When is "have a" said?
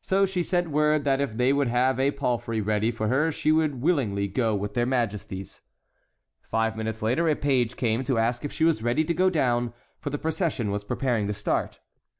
1.66-2.12